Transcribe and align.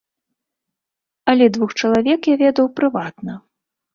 Але 1.33 1.45
двух 1.57 1.75
чалавек 1.83 2.21
я 2.33 2.39
ведаў 2.45 2.65
прыватна. 2.79 3.33